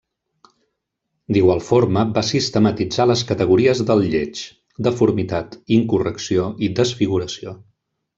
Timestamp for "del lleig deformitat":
3.91-5.59